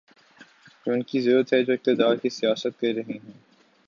[0.85, 3.31] یہ ان کی ضرورت ہے جو اقتدار کی سیاست کر رہے ہیں۔